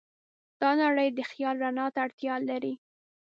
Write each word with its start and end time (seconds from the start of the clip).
دا 0.61 0.69
نړۍ 0.83 1.09
د 1.13 1.19
خیال 1.31 1.55
رڼا 1.63 1.85
ته 1.93 1.99
اړتیا 2.05 2.35
لري. 2.49 2.73